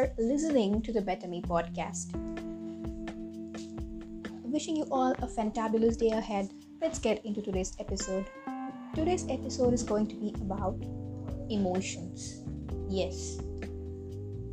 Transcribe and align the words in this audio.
are 0.00 0.12
listening 0.16 0.80
to 0.80 0.92
the 0.94 1.00
Better 1.02 1.28
Me 1.28 1.42
podcast. 1.42 2.16
Wishing 4.44 4.76
you 4.76 4.86
all 4.90 5.12
a 5.12 5.26
fantabulous 5.26 5.98
day 5.98 6.08
ahead. 6.08 6.48
Let's 6.80 6.98
get 6.98 7.22
into 7.26 7.42
today's 7.42 7.76
episode. 7.78 8.30
Today's 8.94 9.26
episode 9.28 9.74
is 9.74 9.82
going 9.82 10.06
to 10.06 10.16
be 10.16 10.32
about 10.40 10.82
emotions. 11.50 12.40
Yes, 12.88 13.42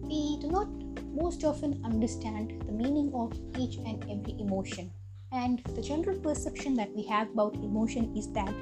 we 0.02 0.38
do 0.42 0.50
not 0.52 0.68
most 1.16 1.46
often 1.46 1.80
understand 1.86 2.62
the 2.66 2.74
meaning 2.74 3.10
of 3.14 3.32
each 3.58 3.78
and 3.78 4.04
every 4.12 4.36
emotion, 4.42 4.92
and 5.32 5.64
the 5.76 5.82
general 5.82 6.20
perception 6.20 6.74
that 6.74 6.94
we 6.94 7.06
have 7.06 7.32
about 7.32 7.56
emotion 7.56 8.14
is 8.18 8.30
that 8.34 8.54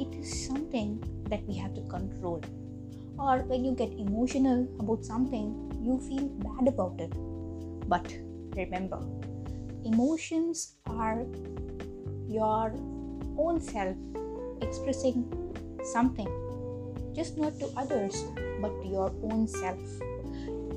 it 0.00 0.14
is 0.14 0.46
something 0.46 0.98
that 1.28 1.46
we 1.46 1.54
have 1.56 1.74
to 1.74 1.82
control 1.82 2.40
or 3.18 3.40
when 3.46 3.64
you 3.64 3.72
get 3.72 3.92
emotional 3.98 4.66
about 4.78 5.04
something, 5.04 5.48
you 5.82 5.98
feel 5.98 6.28
bad 6.46 6.68
about 6.68 7.00
it. 7.00 7.12
But 7.88 8.06
remember, 8.56 9.00
emotions 9.84 10.74
are 10.86 11.26
your 12.28 12.74
own 13.36 13.60
self 13.60 13.96
expressing 14.62 15.24
something, 15.82 16.28
just 17.14 17.36
not 17.38 17.58
to 17.60 17.70
others, 17.76 18.24
but 18.60 18.70
to 18.82 18.88
your 18.88 19.12
own 19.22 19.48
self. 19.48 19.80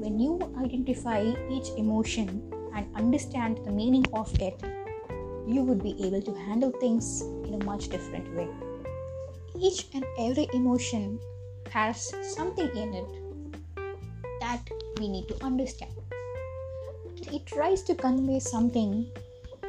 When 0.01 0.19
you 0.19 0.39
identify 0.57 1.21
each 1.49 1.69
emotion 1.77 2.41
and 2.75 2.87
understand 2.95 3.59
the 3.65 3.71
meaning 3.71 4.05
of 4.13 4.33
it, 4.41 4.59
you 5.47 5.63
would 5.63 5.83
be 5.83 5.95
able 6.05 6.21
to 6.21 6.33
handle 6.33 6.71
things 6.79 7.21
in 7.21 7.61
a 7.61 7.65
much 7.65 7.89
different 7.89 8.33
way. 8.35 8.47
Each 9.59 9.87
and 9.93 10.05
every 10.17 10.47
emotion 10.53 11.19
has 11.71 12.13
something 12.35 12.69
in 12.75 12.93
it 12.93 13.09
that 14.41 14.61
we 14.99 15.07
need 15.07 15.27
to 15.29 15.43
understand. 15.43 15.91
It 17.31 17.45
tries 17.45 17.81
to 17.83 17.95
convey 17.95 18.39
something, 18.39 19.09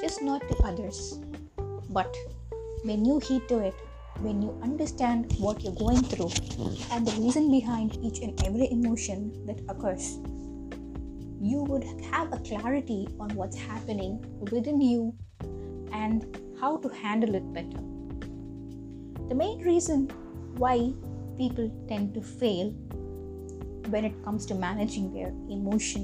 just 0.01 0.23
not 0.23 0.41
to 0.49 0.57
others. 0.65 1.19
But 1.91 2.17
when 2.83 3.05
you 3.05 3.21
heed 3.21 3.49
to 3.49 3.59
it, 3.59 3.75
when 4.21 4.43
you 4.43 4.59
understand 4.63 5.33
what 5.39 5.63
you're 5.63 5.75
going 5.75 6.03
through 6.03 6.31
and 6.91 7.07
the 7.07 7.13
reason 7.21 7.51
behind 7.51 7.99
each 8.03 8.21
and 8.21 8.43
every 8.45 8.71
emotion 8.71 9.47
that 9.47 9.61
occurs, 9.69 10.19
you 11.41 11.63
would 11.65 11.85
have 12.11 12.33
a 12.33 12.39
clarity 12.39 13.09
on 13.21 13.31
what's 13.35 13.57
happening 13.57 14.25
within 14.51 14.81
you 14.81 15.15
and 15.93 16.39
how 16.61 16.77
to 16.79 16.89
handle 16.89 17.35
it 17.35 17.53
better. 17.53 17.83
The 19.29 19.35
main 19.35 19.61
reason 19.61 20.09
why 20.57 20.93
people 21.43 21.69
tend 21.89 22.15
to 22.15 22.23
fail 22.23 22.69
when 23.93 24.05
it 24.05 24.17
comes 24.25 24.47
to 24.47 24.55
managing 24.55 25.13
their 25.13 25.31
emotion 25.57 26.03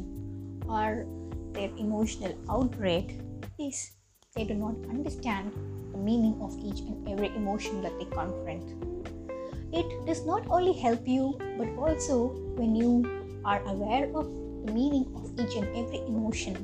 or 0.68 1.06
their 1.52 1.70
emotional 1.78 2.34
outbreak 2.50 3.20
is 3.66 3.92
they 4.34 4.44
do 4.44 4.54
not 4.54 4.74
understand 4.90 5.52
the 5.92 5.98
meaning 5.98 6.34
of 6.46 6.56
each 6.68 6.80
and 6.80 7.08
every 7.08 7.28
emotion 7.36 7.80
that 7.82 7.96
they 7.98 8.06
confront. 8.06 8.66
It 9.72 10.06
does 10.06 10.24
not 10.26 10.48
only 10.48 10.72
help 10.72 11.06
you, 11.06 11.38
but 11.56 11.68
also 11.84 12.16
when 12.58 12.74
you 12.74 12.92
are 13.44 13.62
aware 13.66 14.06
of 14.16 14.26
the 14.66 14.72
meaning 14.72 15.06
of 15.14 15.30
each 15.40 15.54
and 15.56 15.68
every 15.76 16.00
emotion 16.06 16.56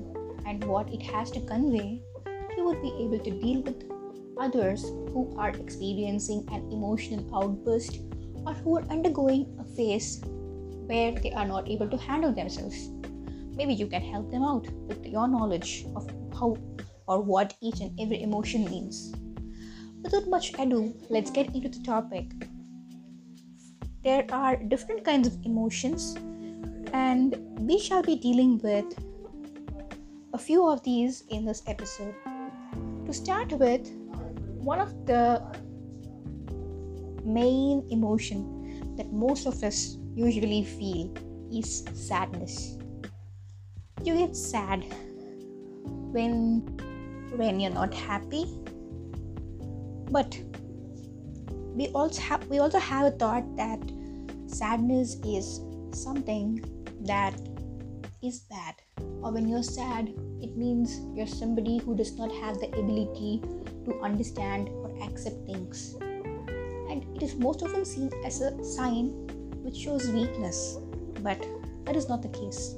and 0.47 0.65
what 0.65 0.93
it 0.93 1.03
has 1.03 1.31
to 1.33 1.41
convey, 1.41 2.03
you 2.57 2.65
would 2.65 2.83
be 2.83 2.93
able 3.05 3.21
to 3.21 3.31
deal 3.31 3.63
with 3.63 3.85
others 4.37 4.83
who 5.13 5.33
are 5.39 5.51
experiencing 5.51 6.45
an 6.51 6.67
emotional 6.73 7.25
outburst 7.37 8.01
or 8.47 8.55
who 8.55 8.79
are 8.79 8.85
undergoing 8.91 9.57
a 9.59 9.65
phase 9.65 10.23
where 10.87 11.13
they 11.13 11.33
are 11.33 11.47
not 11.47 11.69
able 11.69 11.89
to 11.89 11.97
handle 11.97 12.33
themselves. 12.33 12.91
Maybe 13.57 13.75
you 13.75 13.87
can 13.87 14.03
help 14.03 14.31
them 14.31 14.43
out 14.43 14.67
with 14.87 15.07
your 15.07 15.29
knowledge 15.29 15.87
of 15.97 16.11
how 16.33 16.57
or 17.07 17.21
what 17.21 17.55
each 17.61 17.81
and 17.81 17.99
every 18.01 18.23
emotion 18.23 18.65
means. 18.65 19.15
Without 20.03 20.29
much 20.29 20.53
ado, 20.59 20.95
let's 21.09 21.31
get 21.31 21.55
into 21.55 21.69
the 21.69 21.83
topic. 21.85 22.31
There 24.03 24.27
are 24.31 24.57
different 24.57 25.05
kinds 25.05 25.27
of 25.29 25.39
emotions, 25.45 26.15
and 26.93 27.37
we 27.59 27.79
shall 27.79 28.03
be 28.03 28.17
dealing 28.17 28.59
with 28.59 28.85
a 30.35 30.39
few 30.39 30.69
of 30.69 30.83
these 30.83 31.25
in 31.31 31.45
this 31.45 31.63
episode. 31.67 32.15
To 33.07 33.13
start 33.13 33.53
with, 33.53 33.89
one 34.59 34.81
of 34.81 35.07
the 35.07 35.43
main 37.25 37.87
emotion 37.91 38.97
that 38.97 39.13
most 39.13 39.47
of 39.47 39.63
us 39.63 39.97
usually 40.15 40.65
feel 40.65 41.13
is 41.53 41.85
sadness. 41.95 42.77
You 44.03 44.17
get 44.17 44.37
sad 44.37 44.85
when 46.13 46.63
when 47.37 47.59
you're 47.61 47.73
not 47.73 47.93
happy. 47.93 48.47
But 50.11 50.39
we 51.75 51.89
also 51.89 52.21
have 52.23 52.47
we 52.49 52.59
also 52.59 52.79
have 52.79 53.07
a 53.07 53.11
thought 53.11 53.57
that 53.57 53.81
sadness 54.47 55.17
is 55.25 55.61
something 55.93 56.61
that 57.07 57.35
is 58.23 58.41
bad. 58.51 58.75
Or 59.23 59.33
when 59.33 59.49
you're 59.49 59.63
sad, 59.63 60.09
it 60.41 60.57
means 60.57 61.01
you're 61.17 61.27
somebody 61.27 61.79
who 61.79 61.97
does 61.97 62.17
not 62.17 62.31
have 62.33 62.59
the 62.61 62.69
ability 62.69 63.43
to 63.87 64.01
understand 64.03 64.69
or 64.69 64.93
accept 65.03 65.47
things 65.47 65.97
it 67.15 67.23
is 67.23 67.35
most 67.37 67.63
often 67.63 67.85
seen 67.85 68.11
as 68.25 68.41
a 68.41 68.65
sign 68.65 69.09
which 69.63 69.77
shows 69.77 70.09
weakness, 70.09 70.79
but 71.21 71.47
that 71.85 71.97
is 71.97 72.09
not 72.09 72.23
the 72.23 72.29
case. 72.29 72.75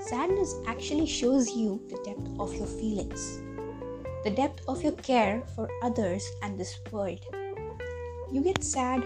Sadness 0.00 0.54
actually 0.66 1.06
shows 1.06 1.50
you 1.50 1.80
the 1.88 1.98
depth 2.04 2.28
of 2.38 2.54
your 2.54 2.66
feelings, 2.66 3.40
the 4.24 4.30
depth 4.30 4.62
of 4.68 4.82
your 4.82 4.92
care 4.92 5.42
for 5.54 5.68
others 5.82 6.28
and 6.42 6.58
this 6.58 6.78
world. 6.90 7.24
You 8.32 8.42
get 8.42 8.62
sad 8.62 9.04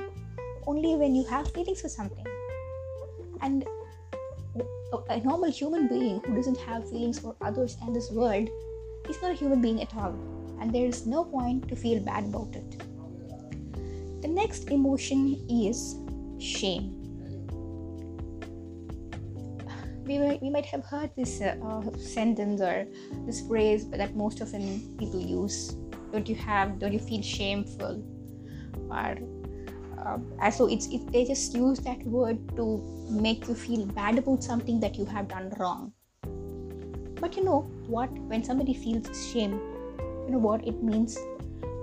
only 0.66 0.96
when 0.96 1.14
you 1.14 1.24
have 1.26 1.50
feelings 1.52 1.80
for 1.82 1.88
something. 1.88 2.26
And 3.42 3.66
a 5.08 5.20
normal 5.20 5.50
human 5.50 5.88
being 5.88 6.20
who 6.24 6.34
doesn't 6.34 6.58
have 6.58 6.88
feelings 6.88 7.18
for 7.18 7.36
others 7.40 7.76
and 7.82 7.94
this 7.94 8.10
world 8.10 8.48
is 9.08 9.20
not 9.22 9.32
a 9.32 9.34
human 9.34 9.60
being 9.60 9.82
at 9.82 9.94
all. 9.94 10.14
And 10.60 10.72
there 10.74 10.86
is 10.86 11.06
no 11.06 11.24
point 11.24 11.68
to 11.68 11.76
feel 11.76 12.00
bad 12.00 12.24
about 12.24 12.54
it. 12.54 12.89
The 14.22 14.28
next 14.28 14.70
emotion 14.70 15.34
is 15.48 15.96
shame. 16.38 16.96
We, 20.04 20.18
might, 20.18 20.42
we 20.42 20.50
might 20.50 20.66
have 20.66 20.84
heard 20.84 21.10
this 21.16 21.40
uh, 21.40 21.56
uh, 21.62 21.96
sentence 21.96 22.60
or 22.60 22.86
this 23.26 23.46
phrase 23.46 23.88
that 23.90 24.16
most 24.16 24.42
often 24.42 24.96
people 24.98 25.20
use. 25.20 25.76
Don't 26.12 26.28
you 26.28 26.34
have? 26.34 26.78
Don't 26.78 26.92
you 26.92 26.98
feel 26.98 27.22
shameful? 27.22 28.04
Or 28.90 29.16
uh, 30.04 30.50
so 30.50 30.66
it's 30.66 30.86
it, 30.88 31.10
they 31.12 31.24
just 31.24 31.54
use 31.54 31.78
that 31.80 32.02
word 32.04 32.38
to 32.56 33.06
make 33.08 33.48
you 33.48 33.54
feel 33.54 33.86
bad 33.86 34.18
about 34.18 34.42
something 34.42 34.80
that 34.80 34.96
you 34.96 35.04
have 35.06 35.28
done 35.28 35.52
wrong. 35.58 35.92
But 37.20 37.36
you 37.36 37.44
know 37.44 37.60
what? 37.86 38.10
When 38.10 38.42
somebody 38.42 38.74
feels 38.74 39.30
shame, 39.32 39.52
you 40.26 40.30
know 40.30 40.38
what 40.38 40.66
it 40.66 40.82
means 40.82 41.16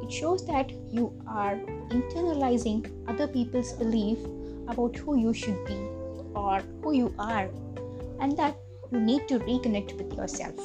it 0.07 0.13
shows 0.13 0.45
that 0.47 0.72
you 0.91 1.13
are 1.28 1.56
internalizing 1.90 2.79
other 3.09 3.28
people's 3.28 3.73
belief 3.73 4.18
about 4.68 4.95
who 4.95 5.18
you 5.18 5.34
should 5.34 5.66
be 5.66 5.78
or 6.34 6.62
who 6.81 6.94
you 6.94 7.13
are, 7.19 7.50
and 8.22 8.38
that 8.38 8.56
you 8.91 9.00
need 9.00 9.28
to 9.28 9.40
reconnect 9.40 9.97
with 9.97 10.13
yourself. 10.13 10.56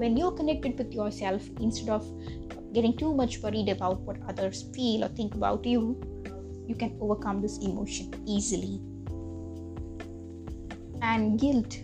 When 0.00 0.16
you're 0.16 0.32
connected 0.32 0.78
with 0.78 0.94
yourself, 0.94 1.42
instead 1.60 1.90
of 1.90 2.06
getting 2.72 2.96
too 2.96 3.12
much 3.12 3.38
worried 3.40 3.68
about 3.68 4.00
what 4.00 4.16
others 4.28 4.62
feel 4.74 5.04
or 5.04 5.08
think 5.08 5.34
about 5.34 5.66
you, 5.66 6.00
you 6.66 6.74
can 6.74 6.96
overcome 7.00 7.42
this 7.42 7.58
emotion 7.58 8.14
easily. 8.26 8.80
And 11.02 11.38
guilt. 11.38 11.76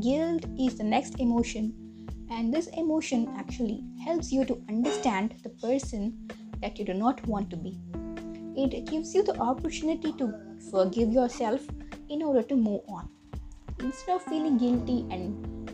Guilt 0.00 0.44
is 0.58 0.76
the 0.76 0.84
next 0.84 1.18
emotion 1.18 2.08
and 2.30 2.52
this 2.52 2.66
emotion 2.68 3.32
actually 3.36 3.82
helps 4.04 4.32
you 4.32 4.44
to 4.44 4.60
understand 4.68 5.34
the 5.42 5.50
person 5.50 6.28
that 6.60 6.78
you 6.78 6.84
do 6.84 6.94
not 6.94 7.24
want 7.26 7.50
to 7.50 7.56
be. 7.56 7.78
It 8.56 8.86
gives 8.86 9.14
you 9.14 9.22
the 9.22 9.38
opportunity 9.38 10.12
to 10.14 10.34
forgive 10.70 11.12
yourself 11.12 11.66
in 12.08 12.22
order 12.22 12.42
to 12.42 12.56
move 12.56 12.82
on. 12.88 13.08
Instead 13.78 14.16
of 14.16 14.22
feeling 14.24 14.58
guilty 14.58 15.06
and 15.10 15.70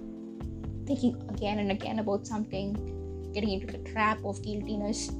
thinking 0.86 1.20
again 1.28 1.58
and 1.58 1.70
again 1.70 1.98
about 1.98 2.26
something, 2.26 2.74
getting 3.32 3.50
into 3.50 3.66
the 3.66 3.78
trap 3.90 4.18
of 4.24 4.42
guiltiness, 4.42 5.10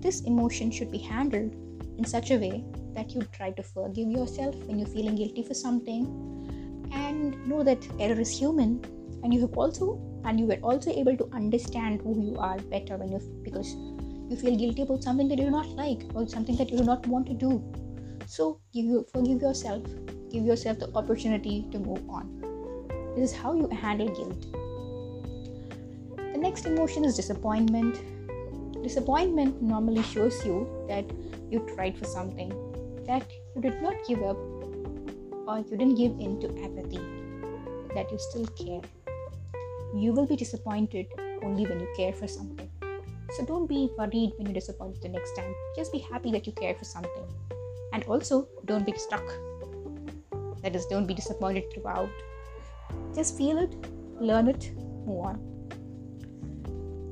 this 0.00 0.20
emotion 0.22 0.70
should 0.70 0.90
be 0.90 0.98
handled 0.98 1.54
in 1.98 2.04
such 2.04 2.30
a 2.30 2.36
way 2.36 2.64
that 2.94 3.14
you 3.14 3.22
try 3.32 3.50
to 3.52 3.62
forgive 3.62 4.10
yourself 4.10 4.54
when 4.66 4.78
you're 4.78 4.88
feeling 4.88 5.16
guilty 5.16 5.42
for 5.42 5.54
something 5.54 6.04
and 6.92 7.46
know 7.46 7.62
that 7.62 7.86
error 7.98 8.20
is 8.20 8.38
human 8.38 8.80
and 9.26 9.34
you 9.34 9.40
have 9.42 9.58
also 9.64 9.90
and 10.24 10.38
you 10.38 10.46
were 10.46 10.60
also 10.70 10.96
able 11.02 11.20
to 11.22 11.28
understand 11.42 12.00
who 12.06 12.16
you 12.30 12.38
are 12.48 12.56
better 12.74 12.96
when 13.02 13.10
you 13.16 13.20
because 13.50 13.74
you 14.30 14.36
feel 14.44 14.56
guilty 14.64 14.82
about 14.88 15.02
something 15.10 15.28
that 15.34 15.44
you 15.44 15.46
do 15.50 15.56
not 15.58 15.78
like 15.84 16.08
or 16.14 16.26
something 16.38 16.56
that 16.62 16.70
you 16.70 16.78
do 16.78 16.90
not 16.92 17.06
want 17.14 17.32
to 17.34 17.34
do 17.46 17.52
so 18.26 18.60
you 18.72 19.04
forgive 19.12 19.48
yourself 19.48 19.96
give 20.30 20.44
yourself 20.44 20.78
the 20.78 20.90
opportunity 20.94 21.66
to 21.72 21.78
move 21.78 22.02
on. 22.08 22.26
This 23.16 23.30
is 23.30 23.36
how 23.36 23.54
you 23.54 23.68
handle 23.68 24.08
guilt. 24.08 24.52
The 26.32 26.38
next 26.38 26.66
emotion 26.66 27.04
is 27.04 27.16
disappointment. 27.16 28.00
Disappointment 28.82 29.62
normally 29.62 30.02
shows 30.02 30.44
you 30.44 30.68
that 30.88 31.04
you 31.50 31.60
tried 31.74 31.96
for 31.98 32.04
something, 32.04 32.50
that 33.06 33.24
you 33.54 33.62
did 33.62 33.80
not 33.82 33.94
give 34.06 34.22
up, 34.22 34.36
or 35.48 35.58
you 35.58 35.76
didn't 35.76 35.94
give 35.94 36.12
in 36.20 36.38
to 36.40 36.48
apathy, 36.64 37.00
that 37.94 38.10
you 38.12 38.18
still 38.18 38.46
care. 38.46 38.82
You 39.94 40.12
will 40.12 40.26
be 40.26 40.36
disappointed 40.36 41.06
only 41.42 41.66
when 41.66 41.80
you 41.80 41.88
care 41.96 42.12
for 42.12 42.26
something. 42.26 42.70
So 43.36 43.44
don't 43.44 43.66
be 43.66 43.90
worried 43.98 44.32
when 44.36 44.46
you're 44.46 44.54
disappointed 44.54 45.02
the 45.02 45.08
next 45.08 45.34
time. 45.36 45.52
Just 45.74 45.92
be 45.92 45.98
happy 45.98 46.30
that 46.32 46.46
you 46.46 46.52
care 46.52 46.74
for 46.74 46.84
something. 46.84 47.26
And 47.92 48.04
also, 48.04 48.48
don't 48.64 48.84
be 48.84 48.92
stuck. 48.96 49.26
That 50.62 50.74
is, 50.74 50.86
don't 50.86 51.06
be 51.06 51.14
disappointed 51.14 51.72
throughout. 51.72 52.10
Just 53.14 53.36
feel 53.36 53.58
it, 53.58 53.74
learn 54.20 54.48
it, 54.48 54.72
move 54.76 55.24
on. 55.24 55.38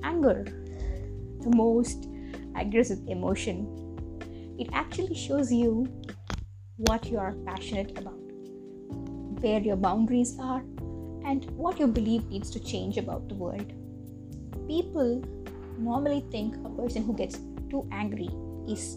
Anger, 0.03 0.44
the 1.41 1.50
most 1.55 2.09
aggressive 2.56 3.00
emotion. 3.09 3.67
It 4.59 4.69
actually 4.73 5.15
shows 5.15 5.53
you 5.53 5.87
what 6.76 7.06
you 7.06 7.19
are 7.19 7.32
passionate 7.47 7.99
about, 7.99 8.19
where 9.41 9.61
your 9.61 9.76
boundaries 9.76 10.37
are, 10.41 10.62
and 11.25 11.50
what 11.56 11.79
you 11.79 11.87
believe 11.87 12.29
needs 12.29 12.50
to 12.50 12.61
change 12.61 12.97
about 12.99 13.29
the 13.29 13.35
world. 13.35 13.73
People 14.69 15.23
normally 15.79 16.25
think 16.31 16.56
a 16.65 16.69
person 16.71 17.03
who 17.03 17.15
gets 17.15 17.38
too 17.71 17.87
angry 17.91 18.29
is 18.69 18.97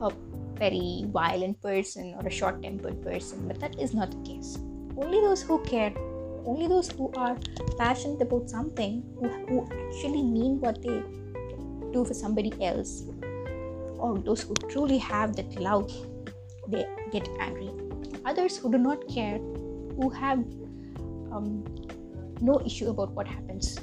a 0.00 0.10
very 0.58 1.04
violent 1.08 1.60
person 1.60 2.14
or 2.18 2.26
a 2.26 2.30
short 2.30 2.62
tempered 2.62 3.02
person, 3.02 3.46
but 3.48 3.58
that 3.60 3.78
is 3.78 3.94
not 3.94 4.10
the 4.10 4.30
case. 4.30 4.58
Only 4.96 5.20
those 5.20 5.42
who 5.42 5.58
care, 5.64 5.92
only 6.46 6.66
those 6.68 6.90
who 6.90 7.12
are 7.16 7.36
passionate 7.78 8.22
about 8.22 8.48
something, 8.48 9.02
who, 9.18 9.28
who 9.46 9.64
actually 9.64 10.22
mean 10.22 10.60
what 10.60 10.82
they 10.82 11.02
do 11.92 12.04
for 12.04 12.14
somebody 12.14 12.52
else, 12.62 13.04
or 13.98 14.18
those 14.18 14.42
who 14.42 14.54
truly 14.68 14.98
have 14.98 15.36
that 15.36 15.54
love, 15.60 15.92
they 16.68 16.86
get 17.10 17.28
angry. 17.40 17.70
Others 18.24 18.56
who 18.58 18.70
do 18.70 18.78
not 18.78 19.06
care, 19.08 19.38
who 19.38 20.08
have 20.10 20.44
um, 21.32 21.64
no 22.40 22.60
issue 22.64 22.90
about 22.90 23.12
what 23.12 23.26
happens, 23.26 23.78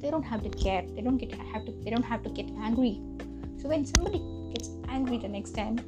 they 0.00 0.10
don't 0.10 0.22
have 0.22 0.42
to 0.42 0.50
care. 0.50 0.82
They 0.94 1.02
don't 1.02 1.18
get 1.18 1.32
have 1.32 1.64
to 1.66 1.72
they 1.84 1.90
don't 1.90 2.04
have 2.04 2.22
to 2.24 2.30
get 2.30 2.50
angry. 2.60 3.00
So 3.58 3.68
when 3.68 3.84
somebody 3.84 4.20
gets 4.52 4.70
angry 4.88 5.18
the 5.18 5.28
next 5.28 5.52
time 5.52 5.78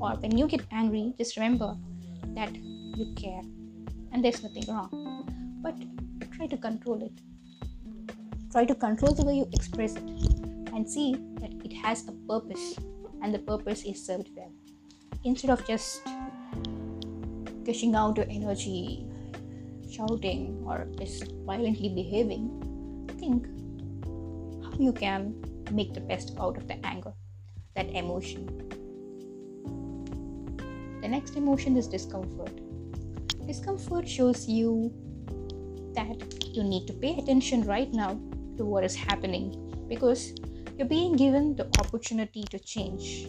or 0.00 0.14
when 0.16 0.36
you 0.36 0.46
get 0.46 0.62
angry 0.70 1.14
just 1.18 1.36
remember 1.36 1.76
that 2.34 2.54
you 2.54 3.12
care 3.16 3.42
and 4.12 4.24
there's 4.24 4.42
nothing 4.42 4.64
wrong. 4.68 4.90
But 5.62 5.74
try 6.36 6.46
to 6.46 6.56
control 6.56 7.02
it. 7.02 7.12
Try 8.52 8.64
to 8.66 8.74
control 8.74 9.14
the 9.14 9.24
way 9.24 9.34
you 9.34 9.48
express 9.52 9.96
it 9.96 10.02
and 10.74 10.88
see 10.88 11.16
that 11.40 11.52
it 11.64 11.72
has 11.72 12.06
a 12.08 12.12
purpose 12.28 12.76
and 13.22 13.34
the 13.34 13.38
purpose 13.38 13.84
is 13.84 14.04
served 14.04 14.30
well. 14.36 14.52
Instead 15.24 15.50
of 15.50 15.66
just 15.66 16.02
gushing 17.64 17.94
out 17.94 18.16
your 18.18 18.26
energy 18.28 19.06
shouting 19.94 20.62
or 20.66 20.86
just 20.98 21.32
violently 21.46 21.88
behaving 21.88 22.50
think 23.18 23.46
how 24.64 24.72
you 24.78 24.92
can 24.92 25.34
make 25.70 25.94
the 25.94 26.00
best 26.00 26.36
out 26.38 26.56
of 26.56 26.68
the 26.68 26.84
anger, 26.84 27.12
that 27.74 27.88
emotion. 27.90 28.46
The 31.00 31.08
next 31.08 31.36
emotion 31.36 31.76
is 31.76 31.86
discomfort. 31.86 32.60
Discomfort 33.46 34.08
shows 34.08 34.48
you 34.48 34.92
that 35.94 36.44
you 36.44 36.64
need 36.64 36.86
to 36.86 36.92
pay 36.92 37.16
attention 37.18 37.64
right 37.64 37.92
now 37.92 38.18
to 38.56 38.64
what 38.64 38.84
is 38.84 38.94
happening 38.94 39.46
because 39.88 40.34
you're 40.76 40.88
being 40.88 41.14
given 41.14 41.54
the 41.56 41.66
opportunity 41.78 42.42
to 42.44 42.58
change, 42.58 43.24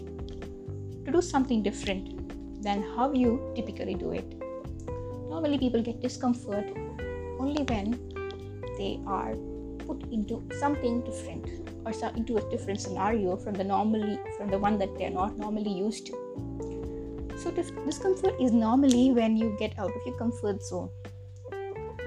to 1.05 1.11
do 1.11 1.21
something 1.21 1.61
different 1.61 2.63
than 2.63 2.81
how 2.95 3.11
you 3.13 3.53
typically 3.55 3.93
do 3.93 4.11
it. 4.11 4.34
Normally, 5.35 5.57
people 5.57 5.81
get 5.81 5.99
discomfort 5.99 6.65
only 7.41 7.63
when 7.63 7.99
they 8.77 9.01
are 9.05 9.35
put 9.85 10.01
into 10.09 10.41
something 10.61 11.01
different 11.01 11.49
or 11.85 11.91
into 12.15 12.37
a 12.37 12.49
different 12.49 12.79
scenario 12.79 13.35
from 13.35 13.53
the 13.53 13.65
normally 13.65 14.17
from 14.37 14.49
the 14.49 14.57
one 14.57 14.77
that 14.77 14.97
they're 14.97 15.09
not 15.09 15.37
normally 15.37 15.73
used 15.73 16.05
to. 16.05 16.13
So 17.37 17.51
discomfort 17.51 18.39
is 18.39 18.53
normally 18.53 19.11
when 19.11 19.35
you 19.35 19.53
get 19.59 19.77
out 19.77 19.89
of 19.89 20.01
your 20.05 20.17
comfort 20.17 20.63
zone. 20.63 20.89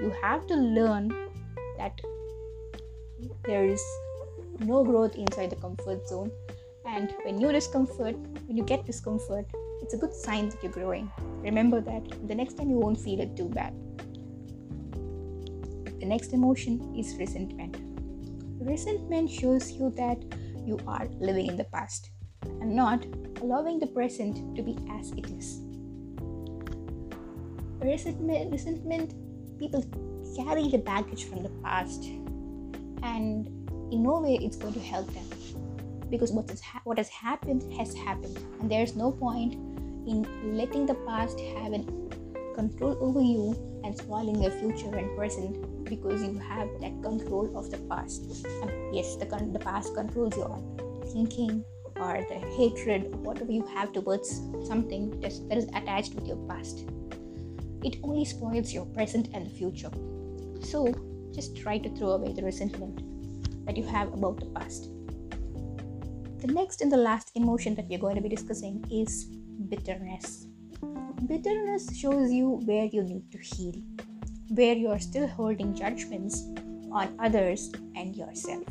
You 0.01 0.11
have 0.23 0.47
to 0.47 0.55
learn 0.55 1.09
that 1.77 2.01
there 3.45 3.63
is 3.63 3.83
no 4.59 4.83
growth 4.83 5.13
inside 5.13 5.51
the 5.51 5.61
comfort 5.67 6.07
zone. 6.07 6.31
And 6.83 7.13
when 7.23 7.39
you 7.39 7.51
discomfort 7.51 8.15
when 8.47 8.57
you 8.57 8.63
get 8.63 8.87
discomfort 8.87 9.45
it's 9.81 9.93
a 9.93 9.97
good 9.97 10.13
sign 10.13 10.49
that 10.49 10.61
you're 10.63 10.71
growing 10.71 11.11
remember 11.41 11.81
that 11.81 12.03
the 12.27 12.35
next 12.35 12.57
time 12.57 12.69
you 12.69 12.77
won't 12.77 12.99
feel 12.99 13.19
it 13.19 13.35
too 13.35 13.49
bad 13.49 13.73
the 15.99 16.05
next 16.05 16.31
emotion 16.31 16.95
is 16.95 17.15
resentment. 17.17 17.75
Resentment 18.61 19.29
shows 19.29 19.71
you 19.71 19.91
that 19.97 20.17
you 20.65 20.79
are 20.87 21.07
living 21.19 21.47
in 21.47 21.57
the 21.57 21.65
past 21.65 22.11
and 22.61 22.73
not 22.73 23.05
allowing 23.41 23.79
the 23.79 23.87
present 23.87 24.55
to 24.55 24.63
be 24.63 24.77
as 24.91 25.11
it 25.11 25.29
is. 25.31 25.59
Resentment, 27.81 28.51
resentment 28.51 29.13
people 29.59 29.83
carry 30.37 30.69
the 30.69 30.77
baggage 30.77 31.25
from 31.25 31.43
the 31.43 31.49
past, 31.63 32.05
and 33.03 33.47
in 33.91 34.03
no 34.03 34.21
way 34.21 34.39
it's 34.41 34.55
going 34.55 34.73
to 34.73 34.79
help 34.79 35.11
them 35.13 35.25
because 36.09 36.31
what 36.31 36.49
has, 36.49 36.61
ha- 36.61 36.81
what 36.85 36.97
has 36.97 37.09
happened 37.09 37.61
has 37.73 37.93
happened, 37.93 38.37
and 38.61 38.71
there's 38.71 38.95
no 38.95 39.11
point 39.11 39.55
in 40.09 40.57
letting 40.57 40.85
the 40.85 40.95
past 41.07 41.39
have 41.39 41.73
an 41.73 41.85
control 42.59 42.97
over 42.99 43.21
you 43.21 43.55
and 43.85 43.97
spoiling 43.97 44.41
your 44.43 44.51
future 44.51 44.93
and 44.93 45.15
present 45.15 45.53
because 45.85 46.21
you 46.21 46.37
have 46.37 46.67
that 46.81 47.01
control 47.01 47.57
of 47.57 47.71
the 47.71 47.77
past. 47.89 48.21
And 48.61 48.95
yes, 48.95 49.15
the, 49.15 49.25
the 49.25 49.59
past 49.59 49.95
controls 49.95 50.35
your 50.35 50.57
thinking 51.13 51.63
or 51.95 52.25
the 52.29 52.39
hatred, 52.57 53.15
whatever 53.23 53.51
you 53.51 53.65
have 53.67 53.93
towards 53.93 54.41
something 54.67 55.09
that 55.21 55.27
is, 55.27 55.47
that 55.47 55.57
is 55.57 55.65
attached 55.73 56.15
with 56.15 56.27
your 56.27 56.37
past. 56.47 56.85
It 57.83 57.97
only 58.03 58.25
spoils 58.25 58.73
your 58.73 58.85
present 58.87 59.29
and 59.33 59.45
the 59.45 59.49
future. 59.49 59.91
So 60.61 60.93
just 61.33 61.55
try 61.55 61.77
to 61.77 61.89
throw 61.95 62.09
away 62.09 62.33
the 62.33 62.43
resentment 62.43 63.03
that 63.65 63.77
you 63.77 63.83
have 63.83 64.13
about 64.13 64.39
the 64.39 64.47
past. 64.47 64.89
The 66.39 66.47
next 66.47 66.81
and 66.81 66.91
the 66.91 66.97
last 66.97 67.31
emotion 67.35 67.75
that 67.75 67.87
we're 67.87 67.99
going 67.99 68.15
to 68.15 68.21
be 68.21 68.29
discussing 68.29 68.83
is 68.91 69.27
bitterness. 69.67 70.47
Bitterness 71.27 71.95
shows 71.97 72.31
you 72.31 72.61
where 72.65 72.85
you 72.85 73.03
need 73.03 73.31
to 73.31 73.37
heal 73.37 73.81
where 74.49 74.73
you 74.73 74.89
are 74.89 74.99
still 74.99 75.27
holding 75.27 75.75
judgments 75.75 76.43
on 76.91 77.15
others 77.19 77.71
and 77.95 78.15
yourself. 78.15 78.63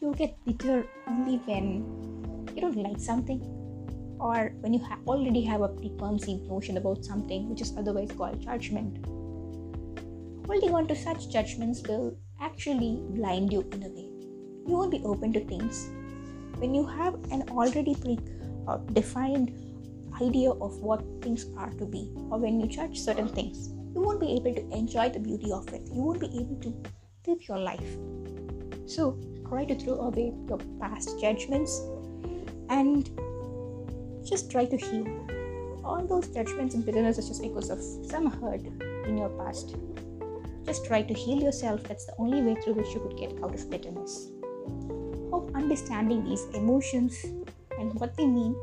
You 0.00 0.14
get 0.16 0.36
bitter 0.46 0.86
only 1.06 1.36
when 1.44 2.46
you 2.54 2.62
don't 2.62 2.76
like 2.76 2.98
something 2.98 3.40
or 4.18 4.52
when 4.60 4.72
you 4.72 4.80
ha- 4.80 4.98
already 5.06 5.42
have 5.42 5.60
a 5.60 5.68
preconceived 5.68 6.48
notion 6.48 6.78
about 6.78 7.04
something 7.04 7.50
which 7.50 7.60
is 7.60 7.76
otherwise 7.76 8.10
called 8.12 8.40
judgment. 8.40 9.04
Holding 10.46 10.74
on 10.74 10.86
to 10.88 10.96
such 10.96 11.30
judgments 11.30 11.82
will 11.86 12.16
actually 12.40 13.02
blind 13.10 13.52
you 13.52 13.68
in 13.72 13.82
a 13.82 13.88
way. 13.88 14.08
You 14.66 14.76
won't 14.76 14.90
be 14.90 15.02
open 15.04 15.34
to 15.34 15.44
things. 15.44 15.90
When 16.56 16.74
you 16.74 16.86
have 16.86 17.14
an 17.30 17.44
already 17.50 17.94
pre 17.94 18.18
defined 18.78 19.52
idea 20.20 20.50
of 20.50 20.76
what 20.78 21.02
things 21.22 21.46
are 21.56 21.70
to 21.70 21.86
be, 21.86 22.10
or 22.30 22.38
when 22.38 22.60
you 22.60 22.66
judge 22.66 22.98
certain 22.98 23.28
things, 23.28 23.70
you 23.94 24.00
won't 24.00 24.20
be 24.20 24.32
able 24.32 24.54
to 24.54 24.76
enjoy 24.76 25.08
the 25.08 25.18
beauty 25.18 25.52
of 25.52 25.66
it. 25.72 25.82
You 25.92 26.02
won't 26.02 26.20
be 26.20 26.26
able 26.26 26.56
to 26.60 26.74
live 27.26 27.48
your 27.48 27.58
life. 27.58 27.96
So, 28.86 29.18
try 29.48 29.64
to 29.64 29.74
throw 29.74 30.00
away 30.00 30.32
your 30.48 30.58
past 30.80 31.20
judgments 31.20 31.80
and 32.68 33.10
just 34.24 34.50
try 34.50 34.64
to 34.64 34.76
heal. 34.76 35.06
All 35.84 36.06
those 36.06 36.28
judgments 36.28 36.74
and 36.74 36.84
bitterness 36.84 37.18
is 37.18 37.28
just 37.28 37.42
because 37.42 37.70
of 37.70 37.80
some 38.08 38.30
hurt 38.30 38.62
in 39.06 39.18
your 39.18 39.30
past. 39.30 39.76
Just 40.64 40.84
try 40.84 41.02
to 41.02 41.14
heal 41.14 41.42
yourself. 41.42 41.82
That's 41.84 42.04
the 42.04 42.14
only 42.18 42.42
way 42.42 42.60
through 42.62 42.74
which 42.74 42.94
you 42.94 43.00
could 43.00 43.16
get 43.16 43.42
out 43.42 43.54
of 43.54 43.70
bitterness. 43.70 44.30
Hope 45.30 45.50
understanding 45.54 46.24
these 46.24 46.44
emotions 46.54 47.24
and 47.80 47.94
what 47.98 48.16
they 48.16 48.26
mean 48.26 48.54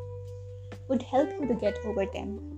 would 0.88 1.01
help 1.01 1.29
you 1.39 1.47
to 1.47 1.55
get 1.55 1.77
over 1.83 2.05
them. 2.05 2.57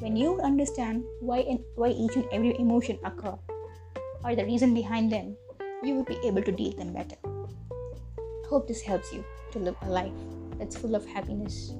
When 0.00 0.16
you 0.16 0.40
understand 0.40 1.04
why 1.20 1.40
and 1.40 1.60
why 1.76 1.88
each 1.90 2.16
and 2.16 2.26
every 2.32 2.58
emotion 2.58 2.98
occur 3.04 3.36
or 4.24 4.34
the 4.34 4.44
reason 4.44 4.74
behind 4.74 5.12
them, 5.12 5.36
you 5.82 5.94
will 5.94 6.04
be 6.04 6.18
able 6.24 6.42
to 6.42 6.52
deal 6.52 6.72
them 6.72 6.92
better. 6.92 7.16
Hope 8.48 8.66
this 8.66 8.82
helps 8.82 9.12
you 9.12 9.24
to 9.52 9.58
live 9.58 9.76
a 9.82 9.90
life 9.90 10.18
that's 10.58 10.76
full 10.76 10.94
of 10.94 11.04
happiness. 11.06 11.74